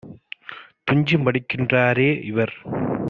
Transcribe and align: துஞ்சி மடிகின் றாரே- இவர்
துஞ்சி 0.87 1.17
மடிகின் 1.17 1.69
றாரே- 1.73 2.09
இவர் 2.31 2.55